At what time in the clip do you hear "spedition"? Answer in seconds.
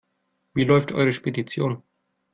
1.13-1.83